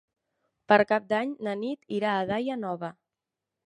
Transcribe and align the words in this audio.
Per 0.73 0.79
Cap 0.93 1.05
d'Any 1.13 1.37
na 1.49 1.55
Nit 1.61 1.95
irà 2.01 2.17
a 2.19 2.27
Daia 2.35 2.61
Nova. 2.67 2.95